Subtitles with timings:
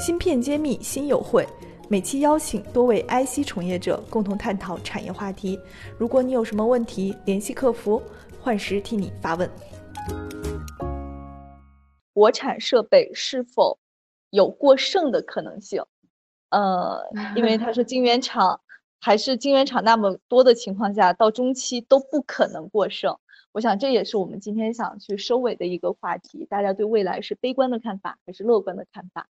[0.00, 1.46] 芯片揭秘新友会，
[1.90, 5.60] 每期邀请多位 IC 从业者共同探讨产业话题。
[5.98, 8.02] 如果你有什么问题，联系客服，
[8.40, 9.48] 幻时替你发问。
[12.14, 13.78] 国产设备是否
[14.30, 15.84] 有过剩的可能性？
[16.48, 17.02] 呃，
[17.36, 18.58] 因为他说晶圆厂
[19.02, 23.14] 还是晶圆厂那么多的情况下，到中期都不可能过剩。
[23.52, 26.46] 我想这也是我们今天想去收尾的一个话题。
[26.48, 29.26] 大家对未来是悲观的看法还是乐观的看法？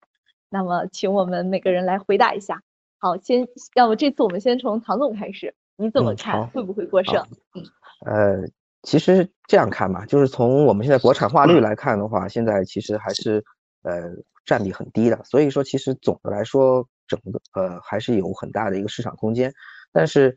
[0.55, 2.61] 那么，请我们每个人来回答一下。
[2.97, 6.47] 好，先，要么这次我们先从唐总开始，你怎么看？
[6.47, 7.21] 会不会过剩？
[7.53, 7.63] 嗯，
[8.05, 8.47] 呃，
[8.83, 13.43] 其实这样看嘛，就是从我们现在国产化率来看的话，现在其实还是
[13.83, 14.03] 呃
[14.45, 15.21] 占比很低的。
[15.25, 19.53] 所以说，其实总的来说，整个呃还是有很大的一个市场空间，
[19.91, 20.33] 但是。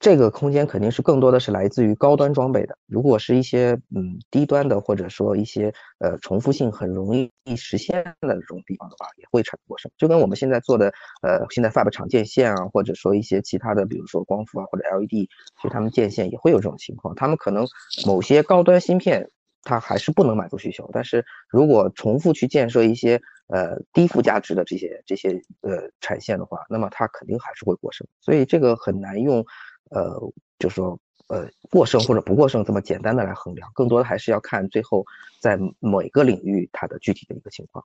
[0.00, 2.76] 这个空间肯定是更多的是来自于高端装备的。
[2.86, 9.92] 如果是一些嗯低端的，或者说一些呃重复性很容易实现的这种地方的话，也会产过剩。
[9.98, 10.90] 就跟我们现在做的
[11.20, 17.14] 呃现在 Fab 厂建线啊，或者说一些其他的，比如说光伏啊或者 LED，其实他们建线也会有这种情况。
[17.14, 17.66] 他们可能
[18.06, 19.28] 某些高端芯片
[19.64, 28.08] 它还是不能满足需求，但是如果重复去建设一些呃低附加值的这些这些呃产线的话，那么它肯定还是会过剩。
[28.22, 29.44] 所以这个很难用。
[29.90, 30.18] 呃，
[30.58, 35.04] 就说呃过剩或者不过剩这么简单的来衡量，更多的还是要看最后
[35.40, 37.84] 在某一个领域它的具体的一个情况。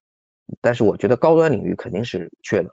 [0.61, 2.69] 但是我觉得高端领域肯定是缺的，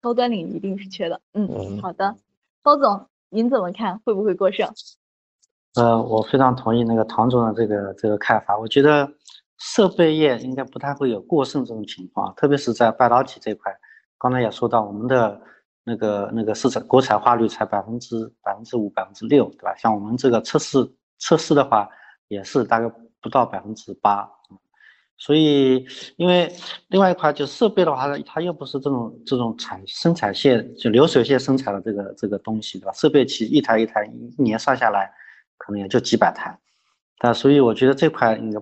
[0.00, 1.20] 高端领域一定是缺的。
[1.32, 2.16] 嗯，好的，
[2.62, 3.98] 包总您怎么看？
[4.00, 4.72] 会不会过剩？
[5.74, 8.56] 呃，我非常同意那个唐总的这个这个看法。
[8.56, 9.12] 我觉得
[9.58, 13.76] 设备业应该不太会有过剩这种情况，特别是在半导体这块。
[14.16, 15.40] 刚才也说到我们的。
[15.84, 19.74] 那个那个市场国产化率才百分之百分之五百分之六，对吧？
[19.76, 20.78] 像我们这个测试
[21.18, 21.88] 测试的话，
[22.28, 22.88] 也是大概
[23.20, 24.28] 不到百分之八。
[25.16, 26.50] 所以，因为
[26.88, 32.92] 另外一块就设备的话，它又不是这种这种产生产线就流水线生产的这个这个东西，对吧？
[32.92, 35.12] 设备其实一台一台一年算下来，
[35.58, 36.58] 可能也就几百台。
[37.18, 38.58] 但所以我觉得这块应该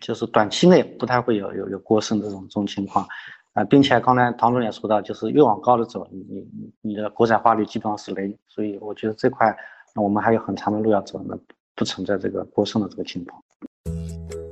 [0.00, 3.06] 就是短期内不太会有有有过剩的这种这种情况。
[3.52, 9.56] 啊，并且刚才唐总也说到，就是越往高的走，你你你的国产化率基本上是零，所以我觉得这块，
[9.94, 11.36] 那我们还有很长的路要走，那
[11.74, 13.42] 不存在这个过剩的这个情况。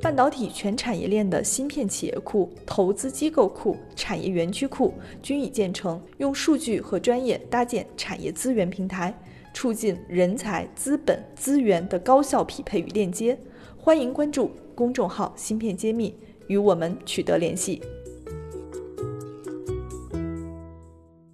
[0.01, 9.17] 半导体全产业链的芯片企业库、投资机构库、产业园区库均已建成，用数据和专业搭建产业资源平台，
[9.55, 13.39] 促进人才、资本、资源的高效匹配与链接。
[13.77, 16.17] 欢迎关注公众号“芯片揭秘”，
[16.49, 17.83] 与我们取得联系。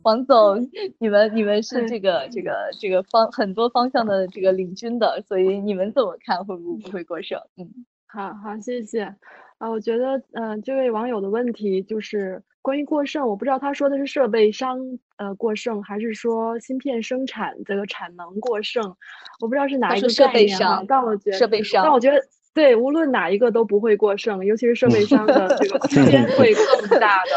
[0.05, 7.39] 王总，你们你们是这个这个这个方很多方向的这个领军的，所以你们怎么看会不会过剩？
[7.57, 7.67] 嗯，
[8.07, 9.15] 好好谢谢。
[9.59, 14.79] 啊，我觉得嗯，这位网友的问题就是关于过剩，我不知道他说的是设备商
[15.17, 18.85] 呃过剩，还是说芯片生产这个产能过剩？
[19.41, 22.21] 我不知道是哪一个设备商，但我觉得设备商，但我觉得
[22.53, 27.31] 对，无论哪一个都不会过剩，尤其是设备商的这个 空间会更大的。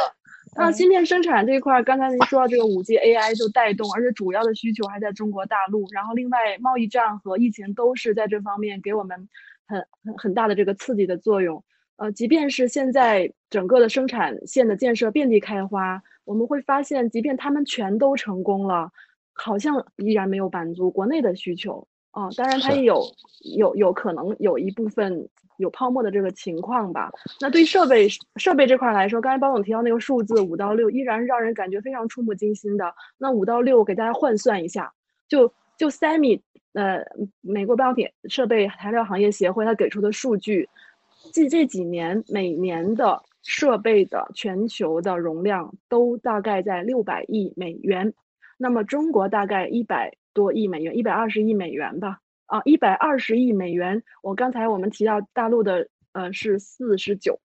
[0.58, 5.88] 那芯片生产这一块，刚才您说到这个五 G AI 就带动，而且主要的需求还在中国大陆。
[5.92, 9.30] 然后另外贸易战和疫情都是在这方面给我们
[9.68, 11.64] 很很很大的这个刺激的作用。
[11.98, 18.92] 呃，即便是现在整个的生产线的建设遍地开花，我们会发现，即便他们全都成功了，
[19.34, 21.88] 好像依然没有满足国内的需求。
[22.18, 23.04] 啊，当然它也有
[23.56, 25.28] 有有可能有一部分。
[25.60, 27.12] 有泡沫的这个情况吧。
[27.42, 32.94] 那对设备设备这块来说，刚才包总提到那个数字五到六，依然让人感觉非常触目惊心的。
[33.18, 34.94] 那五到六，给大家换算一下，
[35.28, 36.40] 就就 semi，
[36.74, 37.04] 呃，
[37.42, 40.70] 美国半导体设备材料行业协会它给出的数据，
[41.34, 48.14] 近这几年每年的设备的全球的容量都大概在六百亿美元，
[48.60, 52.20] 那么中国大概一百多亿美元，一百二十亿美元吧。
[52.46, 54.04] 啊，一百二十亿美元。
[54.22, 57.40] 我刚才我们提到大陆的，呃，是四十九，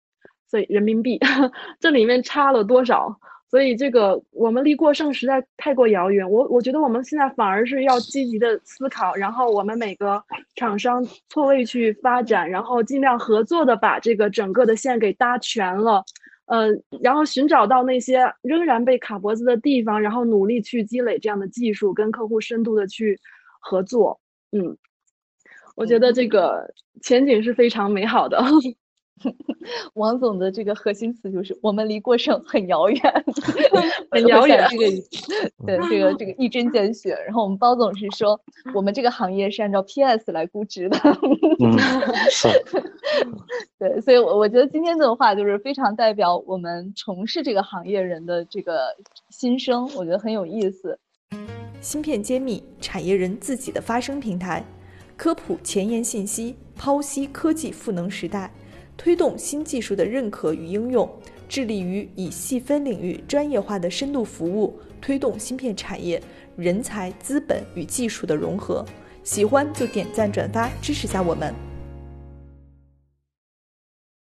[0.50, 1.18] 所以人民币
[1.78, 3.16] 这里面差了多少？
[3.50, 6.30] 所以这个我们离过剩实在太过遥远。
[6.30, 10.22] 我我觉得我们现在反而是要积极的思考，然后我们每个
[10.54, 16.04] 厂商错位去发展，然后尽量合作的把这个整个的线给搭全了，
[16.50, 16.68] 呃，
[17.02, 23.18] 然后寻找到那些仍然被卡脖子的地方，然后努力去积累这样的技术，跟客户深度的去
[23.60, 24.20] 合作，
[24.52, 24.76] 嗯。
[25.76, 26.66] 我觉得这个
[27.02, 28.38] 前景是非常美好的。
[29.94, 33.00] 王总的这个核心词就是我们离过剩很遥远，
[34.10, 34.66] 很遥远。
[34.70, 34.84] 这个
[35.66, 37.14] 对这个这个一针见血。
[37.26, 38.40] 然后我们包总是说，
[38.74, 40.98] 我们这个行业是按照 PS 来估值的。
[41.60, 41.78] 嗯，
[42.30, 42.48] 是。
[43.78, 48.94] 对，所以，我我觉得今天的话就是非常代表我们从事这个行业人的这个
[49.30, 50.98] 心声，我觉得很有意思。
[51.80, 54.64] 芯片揭秘，产业人自己的发声平台，
[55.16, 58.50] 科普前沿信息，剖析科技赋能时代。
[59.02, 61.10] 推动新技术的认可与应用，
[61.48, 66.22] 致力于以细分领域专业化的深度服务，推动芯片产业
[66.54, 68.84] 人才、资本与技术的融合。
[69.24, 71.69] 喜欢就点赞转发支持下我们。